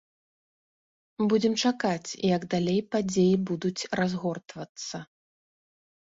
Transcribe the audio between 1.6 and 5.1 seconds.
чакаць, як далей падзеі будуць разгортвацца.